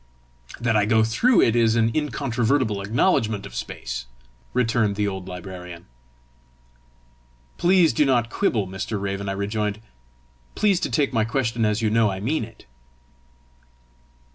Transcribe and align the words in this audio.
"That 0.59 0.75
I 0.75 0.85
go 0.85 1.03
through 1.03 1.41
it 1.43 1.55
is 1.55 1.75
an 1.75 1.91
incontrovertible 1.93 2.81
acknowledgement 2.81 3.45
of 3.45 3.53
space," 3.53 4.07
returned 4.51 4.95
the 4.95 5.07
old 5.07 5.27
librarian. 5.27 5.85
"Please 7.59 7.93
do 7.93 8.03
not 8.03 8.31
quibble, 8.31 8.65
Mr. 8.67 8.99
Raven," 8.99 9.29
I 9.29 9.33
rejoined. 9.33 9.79
"Please 10.55 10.79
to 10.79 10.89
take 10.89 11.13
my 11.13 11.23
question 11.23 11.65
as 11.65 11.83
you 11.83 11.91
know 11.91 12.09
I 12.09 12.19
mean 12.19 12.43
it." 12.43 12.65